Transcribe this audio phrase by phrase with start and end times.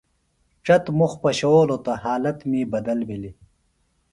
[0.65, 3.35] ڇت مُخ پشَؤولوۡ تہ حالت می بدل بِھلیۡ۔